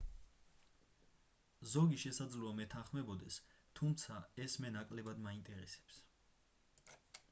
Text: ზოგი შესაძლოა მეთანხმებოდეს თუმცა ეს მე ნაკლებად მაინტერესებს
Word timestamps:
ზოგი 1.73 1.99
შესაძლოა 2.05 2.55
მეთანხმებოდეს 2.61 3.39
თუმცა 3.81 4.21
ეს 4.49 4.59
მე 4.65 4.77
ნაკლებად 4.81 5.25
მაინტერესებს 5.31 6.05